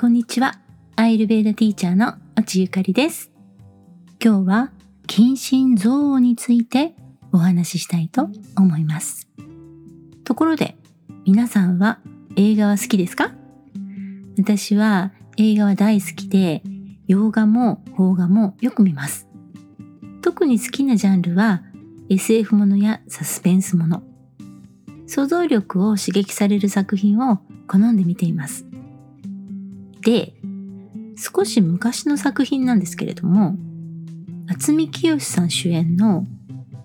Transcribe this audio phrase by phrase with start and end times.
[0.00, 0.58] こんにちは。
[0.96, 3.30] アイルベーダティーチャーの落ゆかりです。
[4.18, 4.72] 今日は
[5.06, 6.94] 近親憎悪について
[7.32, 9.28] お話ししたいと思います。
[10.24, 10.78] ところで、
[11.26, 12.00] 皆さんは
[12.36, 13.34] 映画は好きですか？
[14.38, 16.62] 私は映画は大好きで、
[17.06, 19.28] 洋画も邦画もよく見ます。
[20.22, 21.62] 特に好きなジャンルは
[22.08, 24.02] SF ものやサスペンスもの。
[25.06, 28.64] 想像力を刺激される作品を好んで見ています。
[30.02, 30.34] で、
[31.16, 33.56] 少し昔の作品なんですけれども、
[34.46, 36.26] 渥美清さん主演の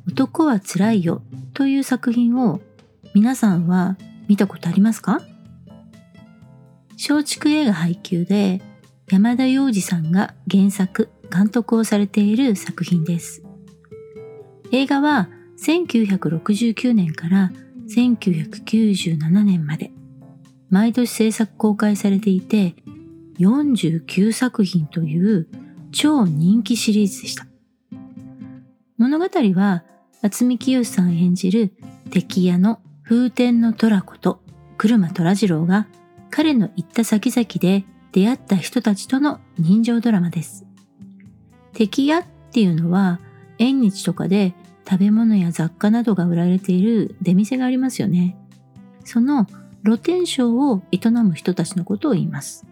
[0.08, 1.22] 男はつらいよ
[1.54, 2.62] という作品を
[3.14, 3.98] 皆さんは
[4.28, 5.22] 見たことありますか？
[6.98, 8.62] 松竹映画配給で
[9.10, 13.44] 山田洋次さんが原作、監督をされている作品です。
[14.72, 17.52] 映画は1969年から
[17.88, 19.92] 1997年まで
[20.70, 22.76] 毎年制作公開されていて
[23.40, 25.48] 49作品という
[25.92, 27.48] 超人気シリーズでした。
[28.98, 29.84] 物語は
[30.22, 31.74] 渥美清さん演じる
[32.10, 34.42] 敵屋の風天の虎子と
[34.78, 35.88] 車虎次郎が
[36.30, 40.66] 彼の行った先々で出会った人たちとの人情ドラマです。
[41.74, 43.20] 敵屋っていうのは
[43.58, 44.54] 縁日とかで
[44.90, 48.38] 食べ物や雑貨などが売られている出店がありますよね。
[49.04, 49.48] その
[49.84, 52.66] 露天商を営む人たちのことを言います。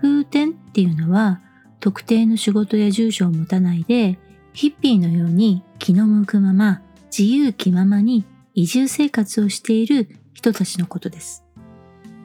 [0.00, 1.40] 風天っていうのは
[1.80, 4.18] 特定の仕事や住所を持たないで
[4.52, 6.82] ヒッピーのように気の向くまま
[7.16, 11.44] 自由気ままに移住生活をしている人たちのことです。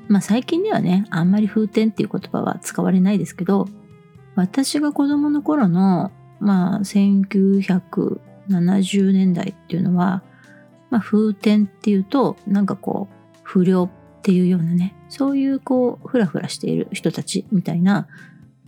[0.07, 3.67] まあ最近ではね、あんまり風天っていう言葉は使われないですけど、
[4.35, 10.23] 私が子供の頃の、まあ1970年代っていうのは、
[10.89, 13.13] まあ風天っていうと、なんかこう、
[13.43, 13.89] 不良っ
[14.21, 18.07] っていうようなね、そういうこう、ふらふらしている人たちみたいな、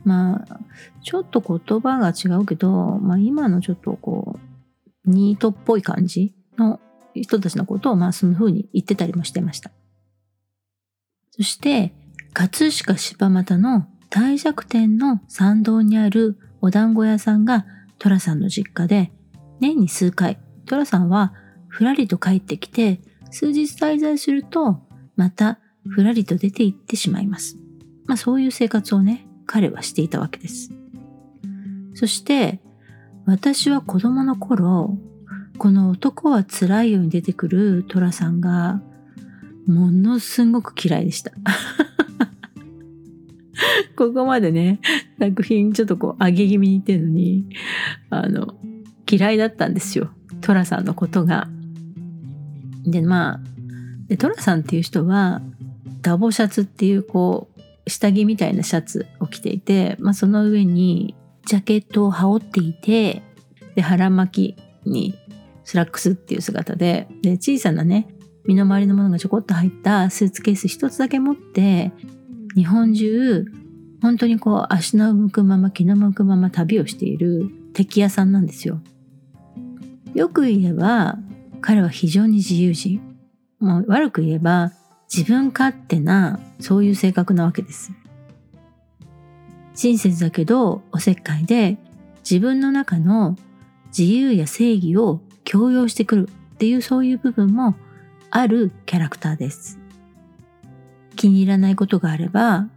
[0.04, 0.60] まあ、
[1.04, 4.40] ちょっと言葉が違うけど、まあ今のちょっとこ
[5.06, 6.80] う、ニートっぽい感じの
[7.14, 9.70] 人たちのことを、まあその風に言ってたりもしてました。
[11.30, 11.94] そして、
[12.34, 17.68] 葛飾柴又の大弱点の参道にあるお団子屋さんが
[18.00, 19.12] 寅さんの実家で、
[19.60, 21.34] 年に数回、寅さんは
[21.68, 24.82] ふらりと帰ってきて、数日滞在すると、
[25.16, 27.58] またふらりと出て行ってしまいます。
[28.06, 30.72] まあそういう生活をね、彼はしていたわけです。
[31.94, 32.60] そして、
[33.26, 34.98] 私は子供の頃、
[35.58, 38.82] この男は辛いように出てくる寅さんが、
[39.68, 41.32] ものすごく嫌いでした。
[43.96, 44.80] ここまでね、
[45.20, 47.46] 作品ちょっとこう上げ気味に言ってるのに、
[48.10, 48.56] あの、
[49.10, 50.10] 嫌いだったんですよ。
[50.42, 51.48] 寅さんのことが。
[52.86, 53.40] で、まあ、
[54.14, 55.42] で、寅さんっていう人は、
[56.04, 61.16] ダボシャツっていうこう、下着みたいなシャツを着ていて、まあその上に
[61.48, 63.24] ジャケットを羽織っていて、
[63.74, 65.16] で、腹巻きに
[65.64, 68.08] スラックスっていう姿で、で、小さなね、
[68.46, 71.92] 身の回りのものがちょこっと入ったスーツケース一つだけ持って、
[72.56, 73.46] 日本中、
[74.04, 78.80] 本当にこう足の向くまま気の向くまま旅をしているテキ屋さんなんですよ。
[80.14, 81.18] よく言えば、
[81.62, 83.13] 彼は非常に自由人。
[83.64, 84.72] もう悪く言えば、
[85.14, 87.92] 自分勝手な、そういう性格なわけです。
[89.74, 91.78] 親切だけど、おせっかいで、
[92.30, 93.38] 自分の中の
[93.98, 97.76] 自由や正義を強要してくるっていうそういう部分も
[98.32, 99.80] あるキャラクターです。
[101.16, 102.68] 気に入らないことがあれば、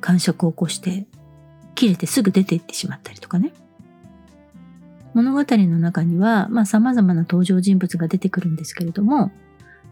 [0.00, 1.06] 感触を起こして、
[1.74, 3.52] 切れてすぐ出て行ってしまったりとかね。
[5.14, 9.30] 物語の中には、まあ様々な登場人物が出てくるんですけれども、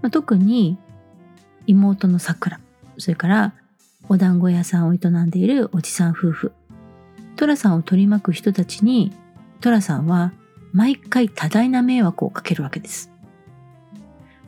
[0.05, 0.77] まあ、特に
[1.67, 2.61] 妹の桜、
[2.99, 3.55] それから
[4.11, 6.53] お団子屋さんを営んでいるおじさん夫婦、
[7.37, 9.13] 寅さんを取り巻く人たちに、
[9.63, 10.35] 寅さんは
[10.75, 13.11] 毎回多大な迷惑をかけるわけです。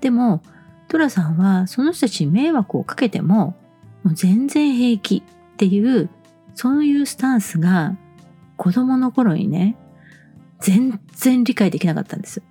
[0.02, 0.42] でも、
[0.88, 3.56] 寅さんはその人たちに迷惑をかけても、
[4.02, 6.10] もう全然平気っていう、
[6.54, 7.96] そういうスタンスが
[8.58, 9.74] 子供の頃にね、
[10.60, 12.42] 全然理解できなかったんです。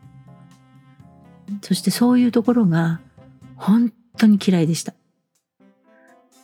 [1.62, 3.00] そしてそういうところが
[3.56, 4.94] 本当に嫌いでした。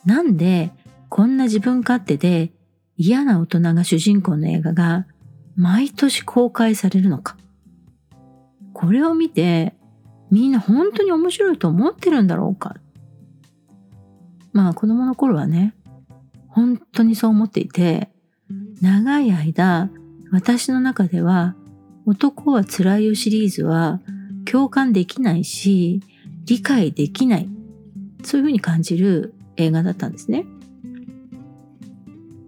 [0.04, 0.72] なんで
[1.08, 2.52] こんな自分勝手で
[2.96, 5.06] 嫌な大人が主人公の映画が
[5.56, 7.36] 毎年公開されるのか。
[8.72, 9.74] これを見て
[10.30, 12.76] みんな本当に面白いと思ってるんだろうか。
[14.52, 15.74] まあ子供の頃はね、
[16.48, 18.10] 本当にそう思っていて、
[18.80, 19.90] 長い間
[20.30, 21.54] 私の中では
[22.06, 24.00] 男は辛いよシリーズは
[24.44, 26.00] 共感できないし、
[26.44, 27.48] 理解できない。
[28.24, 30.46] そういうふうに感じる映画だったんですね。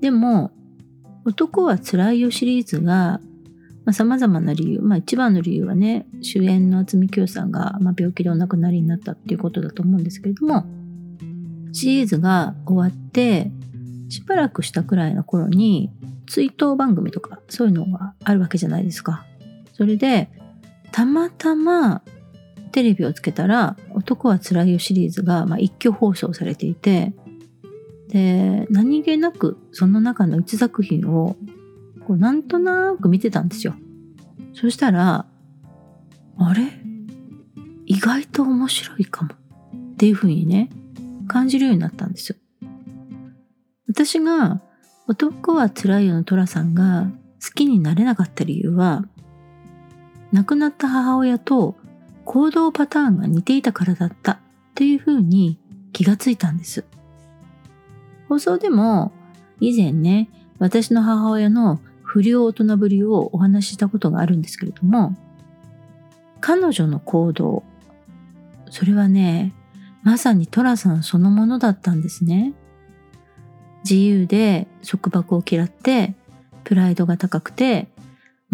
[0.01, 0.53] でも、
[1.25, 3.21] 男は辛いよシリーズが、
[3.85, 10.65] まあ、様々な理由、まあ一番の理由はね、主演の渥美清さんが、まあ、病気でお亡くなりになったっていうことだと思うんですけれども、
[11.73, 13.51] シリーズが終わって、
[14.09, 15.91] しばらくしたくらいの頃に、
[16.27, 19.27] 追悼番組とかそういうのがあるわけじゃないですか。
[19.73, 20.31] それで、
[20.95, 22.03] たまたま
[22.71, 27.13] テレビをつけたら、男はつらいよシリーズが、まあ、一挙放送されていて、
[28.11, 31.35] で、何気なくその中の一作品を、
[32.07, 33.75] こうなんとなく見てたんですよ。
[34.53, 35.27] そしたら、
[36.39, 36.63] あれ？
[37.87, 39.35] 意外と面白いかも。
[39.95, 40.71] っていうふうにね、
[41.27, 42.37] 感じるようになったんですよ。
[43.89, 44.63] 私が
[45.09, 47.11] 男は辛いよの寅さんが
[47.45, 49.05] 好きになれなかった理由は、
[50.35, 51.77] 亡くなった母親と
[52.25, 54.41] 行動パターンが似ていたからだった
[54.75, 55.61] というふうに
[55.93, 56.85] 気がついたんです。
[58.29, 59.13] 放送でも
[59.61, 60.29] 以前ね、
[60.59, 65.15] 私の母親の不良大人ぶりをお話ししたことがあるんですけれども、
[66.41, 67.63] 彼女の行動、
[68.71, 69.55] それはね、
[70.03, 72.55] まさに寅さんそのものだったんですね。
[73.89, 76.17] 自由で束縛を嫌って、
[76.65, 77.87] プライドが高くて、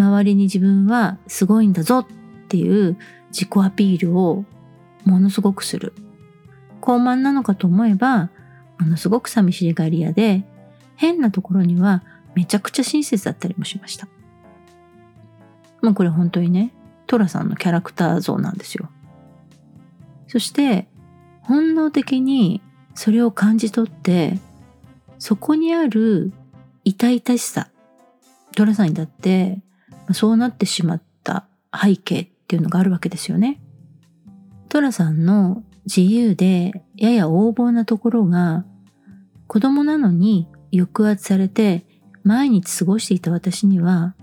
[0.01, 2.07] 周りに自分はすごいんだぞっ
[2.49, 2.97] ていう
[3.31, 4.45] 自己アピールを
[5.05, 5.93] ものすごくする。
[6.81, 8.31] 高慢なのかと思えば、
[8.79, 10.45] ものすごく寂しがり屋で、
[10.97, 12.03] 変なところには
[12.35, 14.09] めちゃくちゃ親切だったりもしました。
[15.83, 16.73] もうこれ本当にね、
[17.07, 18.89] トラさんのキャラクター像なんですよ。
[20.29, 20.89] そして、
[21.43, 22.63] 本能的に
[22.95, 24.39] それを感じ取って、
[25.19, 26.33] そこにある
[26.85, 27.69] 痛々しさ、
[28.57, 29.61] トラさんにだって
[30.15, 33.61] そうなってしまった背景っていうのがあるわけですよね。
[34.69, 38.65] トラさんの自由でやや横暴なところが
[39.47, 41.85] 子供なのに抑圧されて
[42.23, 44.15] 毎日過ごしていた私には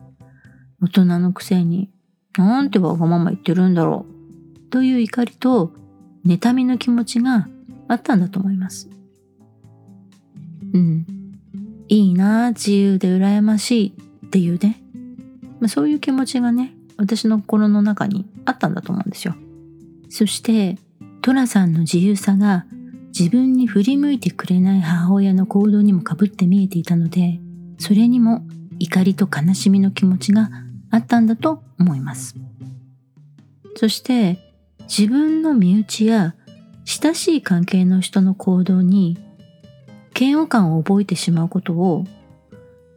[0.82, 1.90] 大人のくせに
[2.38, 5.74] なんてわがまま言ってるんだろうという怒りと
[6.26, 7.48] 妬みの気持ちが
[7.88, 8.90] あったんだと思います。
[10.74, 11.06] うん。
[11.88, 13.94] いいな自由で羨ましい
[14.26, 14.82] っていうね。
[15.60, 19.36] まあ、そういう気持ちがね、私の心の中にあったんだと思うんですよ。
[20.10, 20.78] そして、
[21.22, 22.66] トラさんの自由さが
[23.18, 27.40] 自分に振り向いてくれない母親の行動にもかぶって見えていたので、
[27.80, 28.46] それにも
[28.80, 30.50] 怒りと悲しみの気持ちが
[30.92, 32.36] あったんだと思います。
[33.76, 34.40] そして
[34.88, 36.36] 自分の身内や
[36.86, 39.18] 親しい関係の人の行動に
[40.18, 42.06] 嫌悪感を覚えてしまうことを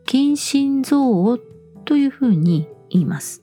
[0.06, 0.97] 近親憎
[1.31, 1.43] 悪
[1.91, 3.43] というふうに言います。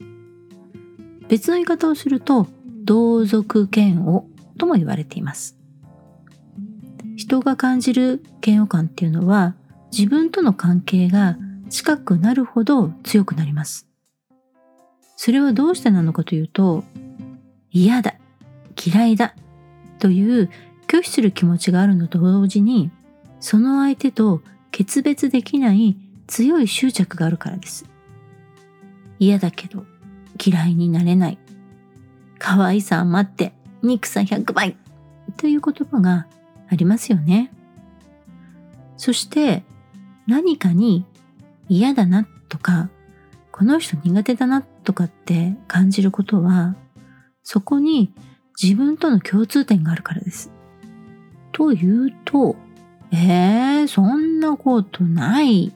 [1.28, 2.46] 別の言い方をすると
[2.82, 4.24] 同族嫌悪
[4.56, 5.58] とも言われています。
[7.14, 9.54] 人が感じる嫌悪感っていうのは
[9.92, 11.36] 自分との関係が
[11.68, 13.86] 近くなるほど強くなります。
[15.16, 16.84] それはどうしてなのかというと
[17.70, 18.14] 嫌だ、
[18.82, 19.34] 嫌いだ
[19.98, 20.48] という
[20.86, 22.90] 拒否する気持ちがあるのと同時に
[23.40, 24.40] その相手と
[24.70, 27.84] 決別できない強い執着があるからです。
[29.18, 29.84] 嫌だけど
[30.44, 31.38] 嫌いになれない。
[32.38, 34.76] 可愛さ余って憎さ100倍
[35.36, 36.26] という言葉が
[36.68, 37.50] ありますよね。
[38.96, 39.62] そして
[40.26, 41.04] 何かに
[41.68, 42.90] 嫌だなとか
[43.52, 46.76] この人苦手だなとかって感じることは
[47.42, 48.12] そこに
[48.60, 50.52] 自分との共通点があるからです。
[51.52, 52.56] というと、
[53.10, 55.74] えー、そんなことない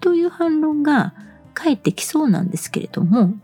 [0.00, 1.14] という反論が
[1.54, 3.34] 返ってきそうなんですけれども、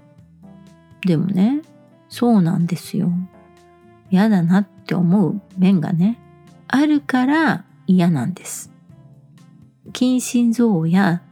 [1.07, 1.63] でもね、
[2.09, 3.11] そうなんですよ。
[4.11, 6.19] 嫌だなって思う面がね、
[6.69, 8.71] あるから嫌なんです。
[9.93, 11.23] 近親憎悪や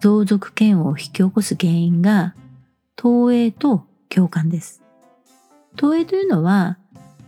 [0.00, 2.34] 同族嫌悪を引き起こす原因が
[2.96, 4.82] 投影と共感です。
[5.76, 6.78] 投影というのは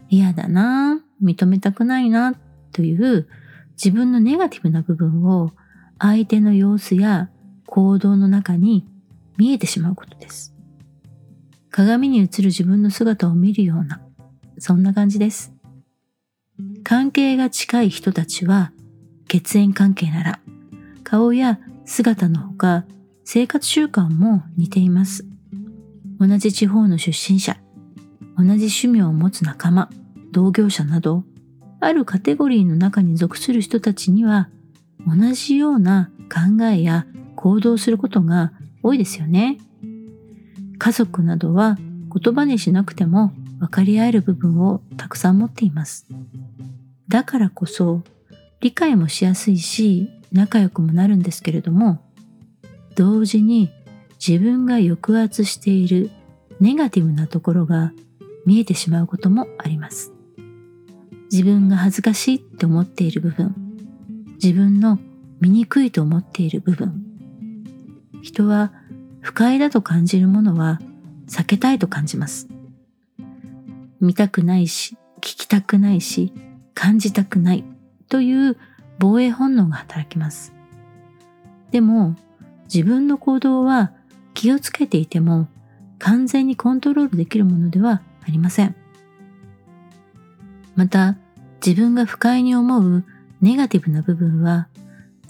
[0.09, 2.35] 嫌だな、認めたくないな
[2.73, 3.29] という
[3.73, 5.53] 自分のネガティブな部分を
[5.99, 7.31] 相手の様子や
[7.71, 8.85] 行動の中に
[9.39, 10.53] 見えてしまうことです。
[11.71, 14.01] 鏡に映る自分の姿を見るような、
[14.59, 15.55] そんな感じです。
[16.83, 18.73] 関係が近い人たちは、
[19.29, 20.41] 血縁関係なら、
[21.05, 22.85] 顔や姿のほか、
[23.25, 25.25] 生活習慣も似ています。
[26.19, 27.57] 同じ地方の出身者、
[28.37, 29.89] 同じ趣味を持つ仲間、
[30.33, 31.23] 同業者など、
[31.79, 34.49] あるカテゴリーの中に属する人たちには、
[35.07, 37.07] 同じような考えや
[37.41, 39.57] 行動することが多いですよね。
[40.79, 41.79] 家族などは
[42.15, 46.07] 言葉にしなくても分かり合える部分をたくさん持っています。
[47.09, 48.03] だからこそ
[48.61, 52.05] 理解もしやすいし仲良くもなるんですけれども、
[52.95, 53.71] 同時に
[54.25, 56.11] 自分が抑圧している
[56.61, 57.93] ネガティブなところが
[58.45, 60.13] 見えてしまうこともあります。
[61.33, 63.55] 自分が恥ずかしいって思っている部分、
[64.43, 64.99] 自分の
[65.41, 67.10] 醜いと思っている部分、
[68.23, 68.73] 人は
[69.21, 70.81] 不快だと感じるものは
[71.29, 72.49] 避けたいと感じます。
[74.01, 76.33] 見たくないし、聞きたくないし、
[76.75, 77.65] 感じたくない
[78.09, 78.57] という
[78.99, 80.53] 防衛本能が働きます。
[81.71, 82.17] でも、
[82.73, 83.93] 自分の行動は
[84.35, 85.49] 気をつけていても
[85.99, 88.75] 完全にコントロールできるものではありません。
[90.77, 91.17] また、
[91.65, 93.05] 自分が不快に思う
[93.43, 94.69] ネガティブな部分は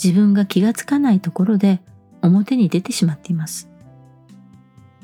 [0.02, 1.80] 自分が気がつかないところで
[2.22, 3.68] 表に出てしまっています。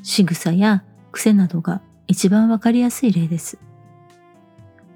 [0.03, 3.57] 仕草や癖などが一番わかりやすい例です。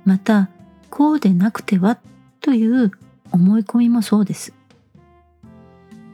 [0.06, 0.50] また、
[0.90, 2.00] こうでなくては
[2.40, 2.92] という
[3.32, 4.54] 思い込みもそうです。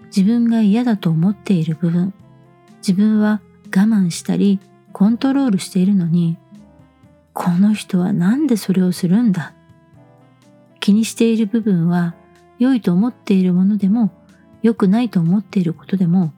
[0.05, 2.13] 自分が嫌だと思っている部分、
[2.77, 4.59] 自分は我慢したり
[4.93, 6.37] コントロールしているのに、
[7.33, 9.53] この人はなんでそれをするんだ？
[10.79, 12.15] 気にしている部分は
[12.59, 14.11] 良いと思っているものでも
[14.67, 16.33] 良くないと思っていることでも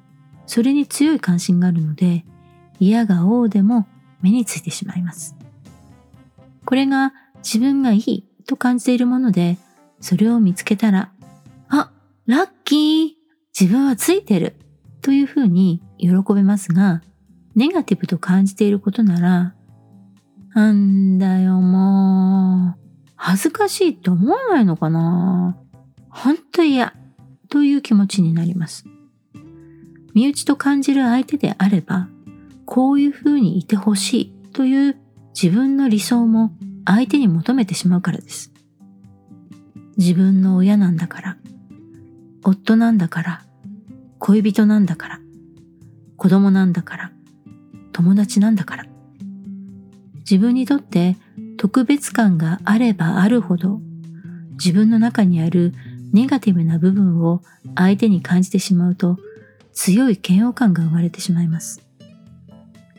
[0.46, 2.26] それに強い関心があるので
[2.80, 3.88] 嫌が王でも
[4.22, 5.36] 目についてしまいます。
[6.66, 9.58] これが自分がいいと感じているもので
[10.00, 11.12] それを見つけたら
[11.70, 11.92] あ、
[12.28, 13.10] ラッキー
[13.60, 14.56] 自分はついてる
[15.02, 17.02] というふうに喜べますが
[17.56, 19.56] ネガティブと感じていることなら
[20.54, 22.80] なんだよもう
[23.16, 25.58] 恥ずかしいって思わないのかな
[26.10, 26.94] 本当嫌
[27.50, 28.86] という気持ちになります。
[30.14, 32.08] 身内と感じる相手であれば、
[32.66, 34.98] こういうふうにいてほしいという
[35.34, 36.52] 自分の理想も
[36.86, 38.52] 相手に求めてしまうからです。
[39.98, 41.38] 自分の親なんだから、
[42.44, 43.42] 夫なんだから、
[44.20, 45.20] 恋人なんだから、
[46.18, 47.12] 子供なんだから、
[47.92, 48.86] 友達なんだから。
[50.20, 51.18] 自分にとって
[51.58, 53.82] 特別感があればあるほど
[54.52, 55.74] 自分の中にある
[56.12, 57.42] ネガティブな部分を
[57.76, 59.18] 相手に感じてしまうと
[59.74, 61.82] 強い嫌悪感が生まれてしまいます。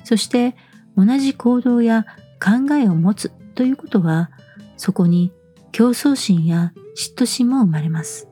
[0.04, 0.56] そして
[0.96, 2.06] 同じ行動や
[2.42, 4.30] 考えを持つということは
[4.76, 5.32] そこに
[5.72, 8.28] 競争心や嫉妬心も生まれます。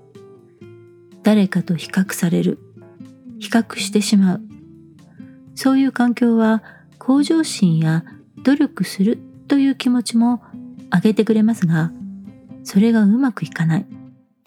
[1.23, 2.59] 誰かと比較される、
[3.39, 4.41] 比較してしまう。
[5.55, 6.63] そういう環境は
[6.99, 8.05] 向上心や
[8.45, 10.43] 努力するという気持ちも
[10.93, 11.93] 上げてくれますが、
[12.65, 13.87] それがうまくいかない、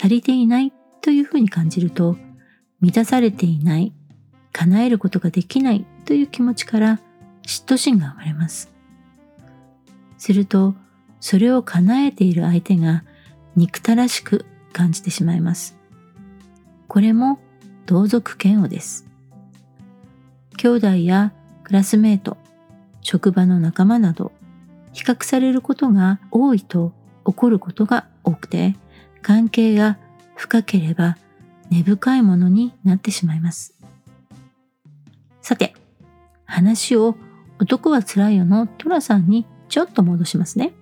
[0.01, 2.17] 足りていないというふうに感じると、
[2.79, 3.93] 満たされていない、
[4.51, 7.00] 叶えることができないという気持ちから
[7.46, 8.74] 嫉妬心が生まれます。
[10.17, 10.74] すると、
[11.20, 13.03] それを叶えている相手が
[13.55, 15.77] 憎たらしく感じてしまいます。
[16.88, 17.38] これも
[17.86, 19.05] 同族嫌悪です。
[20.58, 21.31] 兄弟や
[21.63, 22.38] クラスメート、
[23.01, 24.31] 職場の仲間など
[24.93, 26.91] 比較されることが多いと
[27.24, 28.75] 起こることが多くて、
[29.21, 29.97] 関係が
[30.35, 31.17] 深ければ
[31.69, 33.75] 根深いものになってしまいます。
[35.41, 35.73] さて、
[36.45, 37.15] 話を
[37.59, 40.73] 男は辛いよのトラさんにちょっと戻しますね。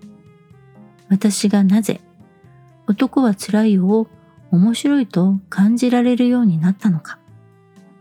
[1.10, 2.02] 私がなぜ
[2.88, 4.08] 男は辛いよを
[4.52, 7.20] 面白いと感じられるようになったのか。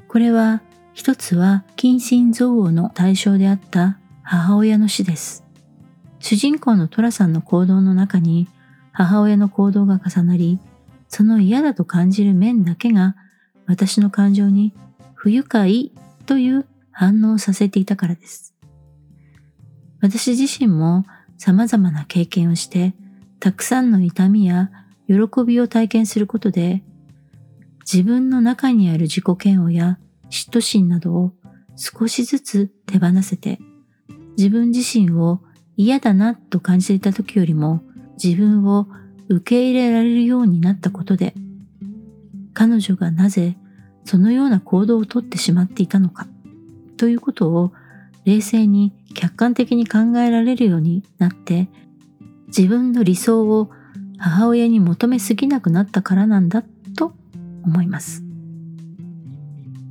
[0.09, 0.63] これは
[0.95, 5.45] 一つは近親憎悪の対象であった母親の死です。
[6.21, 8.49] 主人公のトラさんの行動の中に
[8.99, 10.59] 母親の行動が重なり、
[11.07, 13.15] その嫌だと感じる面だけが
[13.65, 14.75] 私の感情に
[15.15, 15.93] 不愉快
[16.27, 18.57] という反応をさせていたからです。
[20.01, 21.05] 私自身も
[21.37, 22.93] 様々な経験をして、
[23.39, 24.73] たくさんの痛みや
[25.07, 26.83] 喜びを体験することで、
[27.81, 31.33] 自分の中にある自己嫌悪や嫉妬心などを
[31.77, 33.61] 少しずつ手放せて、
[34.37, 35.41] 自分自身を
[35.77, 37.85] 嫌だなと感じていた時よりも
[38.23, 38.87] 自分を
[39.29, 41.35] 受け入れられるようになったことで、
[42.55, 43.57] 彼女がなぜ
[44.05, 46.27] そのような行動をとってしまっていたのか
[46.97, 47.73] ということを
[48.25, 51.69] 冷静に客観的に考えられるようになって
[52.49, 53.71] 自分の理想を
[54.19, 56.65] 母親に求めすぎなくなったからなんだ
[56.97, 57.13] と
[57.65, 58.25] 思います。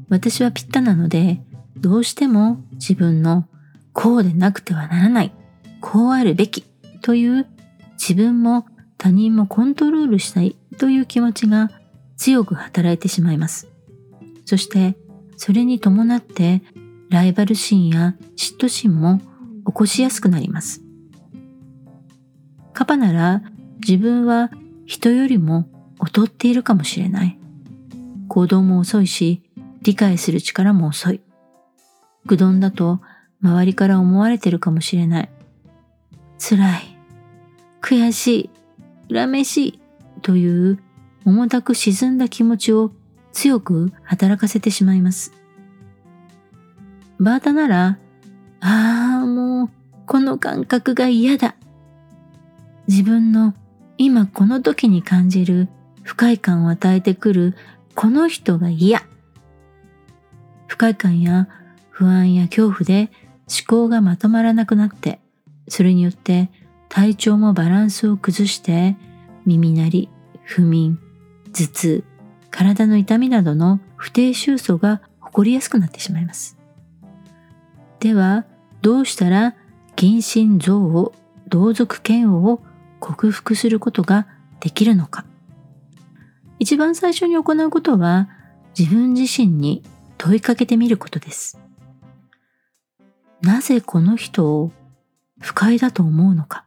[0.10, 1.42] 私はピッタなので
[1.78, 3.48] どうしても自分の
[3.94, 5.34] こうでなくてはならない
[5.80, 6.64] こうあるべき
[7.02, 7.48] という
[8.00, 8.66] 自分も
[8.98, 11.70] 他人もコントロールしたいという気持ちが
[12.16, 13.68] 強く働いてしまいます。
[14.46, 14.96] そして
[15.36, 16.62] それに伴って
[17.10, 19.20] ライバル心や嫉妬心も
[19.66, 20.82] 起こしやすくなります。
[22.74, 23.42] カパなら
[23.80, 24.52] 自分は
[24.86, 25.68] 人よりも
[26.04, 27.40] 劣っているかもしれない。
[28.28, 29.44] 行動も遅いし、
[29.82, 31.22] 理解する力も遅い。
[32.26, 33.00] 愚鈍だと
[33.42, 35.30] 周りから思われてるかもしれない。
[36.38, 36.97] 辛い、
[37.82, 38.50] 悔し
[39.10, 39.80] い、恨めしい
[40.22, 40.80] という
[41.26, 42.92] 重たく沈んだ気持ちを
[43.32, 45.34] 強く働かせてしまいます。
[47.20, 47.98] バータなら、
[48.60, 49.70] ああ、もう、
[50.06, 51.56] この感覚が嫌だ。
[52.88, 53.54] 自分の
[53.98, 55.68] 今この時に感じる
[56.04, 57.56] 不快感を与えてくる
[57.96, 59.04] この人が嫌。
[60.68, 61.50] 不快感や
[61.90, 63.10] 不安や恐怖で
[63.48, 65.20] 思考がまとまらなくなって、
[65.68, 66.50] それによって
[66.98, 68.98] 体調もバランスを崩して
[69.46, 70.10] 耳鳴り、
[70.42, 71.00] 不眠、
[71.54, 72.04] 頭痛、
[72.50, 76.58] 体の痛みなどの不定収素が起こりやすくなってしまいます。
[78.00, 78.46] では、
[78.82, 79.54] どうしたら
[79.96, 81.12] 近親憎悪、
[81.48, 82.64] 同族嫌悪を
[83.00, 84.26] 克服することが
[84.60, 85.24] できるのか。
[86.58, 88.28] 一番最初に行うことは
[88.76, 89.84] 自分自身に
[90.18, 91.60] 問いかけてみることです。
[93.44, 94.72] なぜこの人を
[95.40, 96.64] 不快だと思うのか。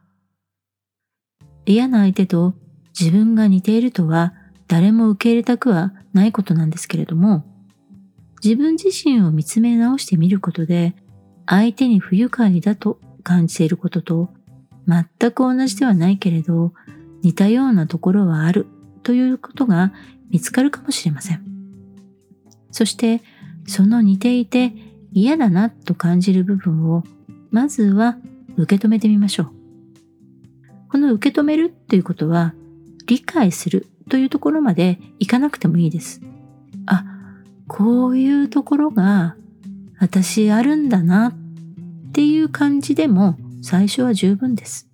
[1.65, 2.53] 嫌な相手と
[2.99, 4.33] 自分が似ているとは
[4.67, 7.45] 誰も受け入れたくはないことなんですけれども、
[8.43, 10.95] 自分自身を見つめ直してみることで、
[11.45, 14.29] 相手に不愉快だと感じていることと
[14.87, 16.73] 全く同じではないけれど
[17.23, 18.67] 似たようなところはある
[19.03, 19.93] ということが
[20.29, 21.43] 見つかるかもしれません。
[22.71, 23.21] そして
[23.67, 24.73] その似ていて
[25.13, 27.03] 嫌だなと感じる部分を
[27.51, 28.17] まずは
[28.55, 29.60] 受け止めてみましょう。
[30.91, 32.53] この受け止めるということは
[33.07, 36.19] 理解するというところまでいかなくてもいいです。
[36.85, 37.05] あ、
[37.69, 39.37] こういうところが
[40.01, 44.89] 私あるんだなっていう感じでも最初は十分です。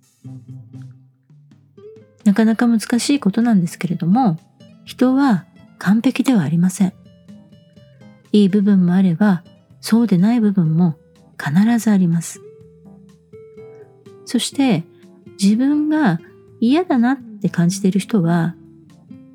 [2.24, 4.38] なかなか難しいことなんですけれども、
[4.84, 5.46] 人は
[5.78, 6.92] 完璧ではありません。
[8.30, 9.42] いい部分もあれば、
[9.80, 10.96] そうでない部分も
[11.42, 12.40] 必ずあります。
[14.26, 14.84] そして、
[15.40, 16.20] 自分が
[16.60, 18.54] 嫌だなって感じている人は、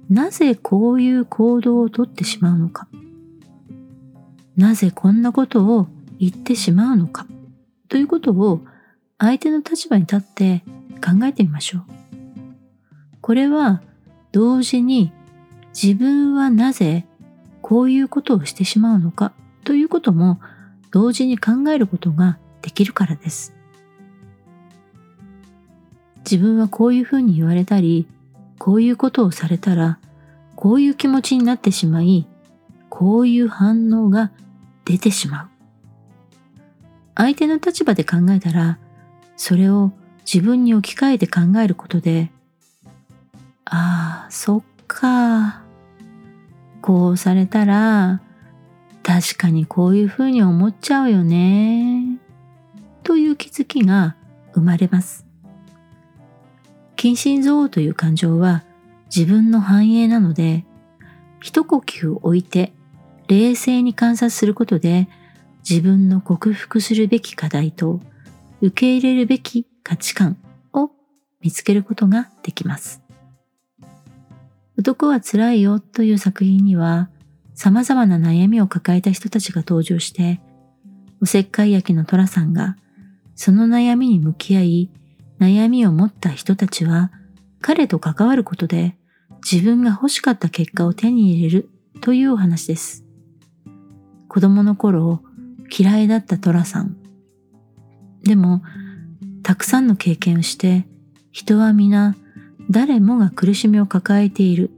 [0.10, 2.88] なぜこういう行動をとってしまうのか？
[4.58, 5.88] なぜこんなことを
[6.20, 7.26] 言ってしまうのか？
[7.88, 8.62] ということを
[9.18, 10.64] 相手の立場に立って
[11.04, 11.84] 考えてみましょう。
[13.22, 13.82] これは
[14.32, 15.14] 同時に
[15.74, 17.06] 自分はなぜ
[17.62, 19.32] こういうことをしてしまうのか？
[19.64, 20.42] ということも
[20.92, 23.54] 同時に考えることができるからです。
[26.24, 28.08] 自分はこういうふうに言われたり、
[28.60, 30.00] こういうことをされたら、
[30.56, 32.28] こういう気持ちになってしまい、
[32.90, 34.32] こういう反応が
[34.86, 35.48] 出てしまう。
[37.16, 38.80] 相手の立場で考えたら、
[39.36, 39.92] それを
[40.26, 42.32] 自分に置き換えて考えることで、
[43.66, 45.64] ああ、そっか。
[46.82, 48.22] こうされたら、
[49.04, 52.20] 確かにこういうふうに思っちゃうよね。
[53.04, 54.16] という気づきが
[54.54, 55.26] 生まれます。
[57.04, 58.64] 近親憎悪という感情は
[59.14, 60.64] 自分の繁栄なので、
[61.42, 62.72] 一呼吸置いて
[63.28, 65.10] 冷静に観察することで
[65.70, 68.00] 自分の克服するべき課題と
[68.62, 70.38] 受け入れるべき価値観
[70.72, 70.92] を
[71.42, 73.02] 見つけることができます。
[74.78, 77.10] 男は辛いよという作品には
[77.54, 80.40] 様々な悩みを抱えた人たちが登場して、
[81.22, 82.78] おせっかい焼きの寅さんが
[83.36, 84.90] その悩みに向き合い、
[85.40, 87.12] 悩みを持った人たちは
[87.62, 88.96] 彼と関わることで
[89.50, 91.70] 自分が欲しかった結果を手に入れる
[92.02, 93.04] というお話です。
[94.28, 95.22] 子供の頃
[95.70, 96.98] 嫌いだった寅さん。
[98.24, 98.64] でも、
[99.44, 100.88] たくさんの経験をして、
[101.32, 102.16] 人は皆
[102.70, 104.72] 誰もが苦しみを抱えている。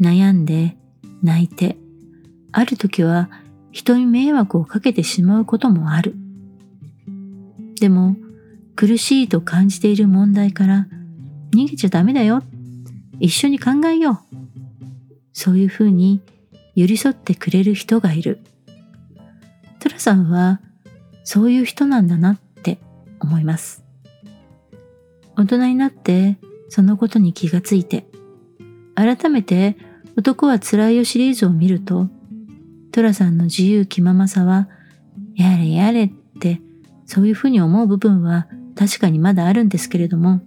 [0.00, 0.76] 悩んで、
[1.22, 1.76] 泣いて、
[2.52, 3.28] ある時は
[3.72, 6.14] 人に迷惑をかけてしまうこともある。
[7.80, 8.16] でも、
[8.80, 10.86] 苦しいと感じている問題から
[11.52, 12.42] 逃げちゃダメだよ。
[13.18, 14.36] 一緒に考えよう。
[15.34, 16.22] そういうふうに
[16.74, 18.38] 寄り添ってくれる人がいる。
[19.80, 20.62] トラさんは
[21.24, 22.78] そういう人なんだなって
[23.20, 23.84] 思います。
[25.36, 26.38] 大人になって
[26.70, 28.06] そのことに気がついて、
[28.94, 29.76] 改めて
[30.16, 32.08] 男は辛いよシリーズを見ると、
[32.92, 34.70] トラさんの自由気ままさは、
[35.34, 36.62] やれやれって
[37.04, 38.48] そういうふうに思う部分は
[38.80, 40.40] 確かにまだあるんですけれども、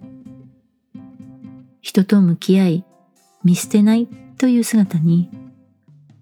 [1.80, 2.84] 人と向き合い、
[3.44, 5.30] 見捨てないという姿に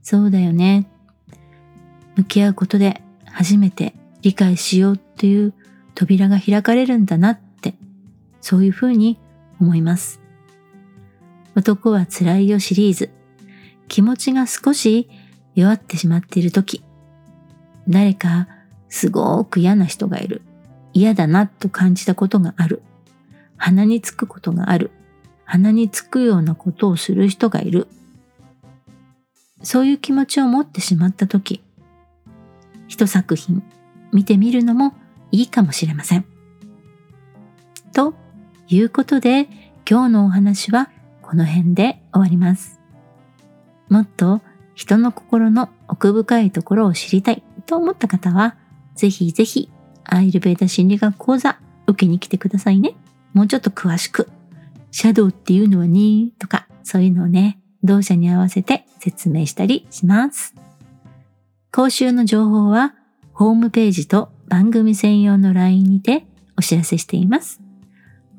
[0.03, 0.87] そうだよね。
[2.16, 5.55] 向き合うことで初めて理解しようという
[5.94, 7.77] 扉が開かれるんだなって、
[8.42, 9.18] そういうふうに
[9.59, 10.20] 思います。
[11.55, 13.09] 男は辛いよシリーズ、
[13.88, 15.09] 気持ちが少し
[15.55, 16.85] 弱ってしまっている時、
[17.88, 18.48] 誰か
[18.90, 20.42] すごく嫌な人がいる。
[20.93, 22.83] 嫌だなと感じたことがある。
[23.57, 24.91] 鼻につくことがある。
[25.45, 27.87] 鼻につくようなことをする人がいる。
[29.63, 31.63] そういう気持ちを持ってしまった時、
[32.89, 33.63] 一作品
[34.13, 34.95] 見てみるのも
[35.31, 36.25] いいかもしれません。
[37.93, 38.15] と
[38.69, 39.49] いうことで
[39.89, 42.81] 今日のお話はこの辺で終わります。
[43.89, 44.41] もっと
[44.75, 48.57] 人の心の奥深いところを知りたいと思った方は、
[48.95, 49.71] ぜひぜひ
[50.05, 52.95] アイルベーダ心理学講座受けに来てくださいね。
[53.33, 54.29] もうちょっと詳しく、
[54.91, 60.55] シャドウっていうのはね、とか、そういうのをね、同社に合わせて説明したりします。
[61.73, 62.95] 講習の情報は、
[63.33, 66.27] ホームページと番組専用の LINE にて
[66.59, 67.61] お知らせしています。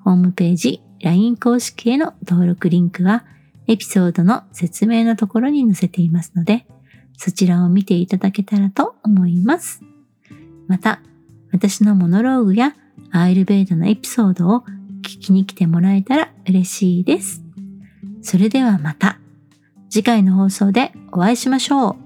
[0.03, 3.25] ホームページ、LINE 公式への登録リンクは、
[3.67, 6.67] エピソードの説明のところに載せていますので、
[7.17, 9.81] そちらを見ていただけたらと思います。
[10.67, 11.01] また、
[11.53, 12.75] 私のモノローグや
[13.11, 14.63] アイルベイドのエピソードを
[15.01, 17.41] 聞きに来てもらえたら嬉しいです。
[18.21, 19.19] それではまた
[19.89, 22.02] 次回の放送でお会いしましょう。